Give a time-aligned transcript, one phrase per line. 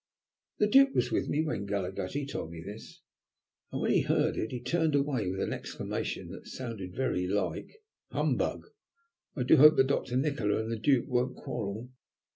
[0.57, 3.03] The Duke was with me when Galaghetti told me this,
[3.71, 7.69] and, when he heard it, he turned away with an exclamation that sounded very like
[8.11, 8.65] 'humbug!'
[9.35, 11.91] I do hope that Doctor Nikola and the Duke won't quarrel?"